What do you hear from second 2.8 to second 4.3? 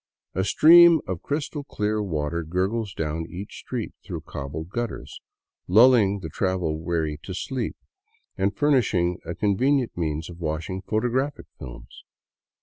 down each street through